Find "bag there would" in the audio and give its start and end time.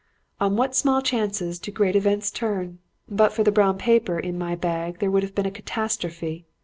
4.55-5.21